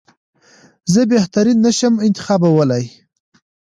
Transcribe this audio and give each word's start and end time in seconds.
زه 0.93 1.01
بهترین 1.13 1.57
نه 1.65 1.71
شم 1.77 1.93
انتخابولای. 2.07 2.85